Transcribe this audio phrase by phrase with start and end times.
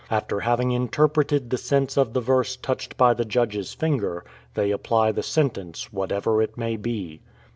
[0.09, 5.11] After having interpreted the sense of the verse touched by the judge's finger, they apply
[5.11, 7.21] the sentence whatever it may be.